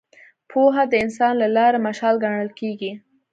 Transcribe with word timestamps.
پوهه 0.49 0.83
د 0.87 0.93
انسان 1.03 1.33
د 1.39 1.43
لارې 1.55 1.79
مشال 1.87 2.15
ګڼل 2.23 2.49
کېږي. 2.59 2.91